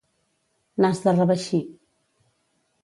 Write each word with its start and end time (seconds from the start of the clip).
Nas 0.83 1.01
de 1.03 1.11
reveixí. 1.21 1.61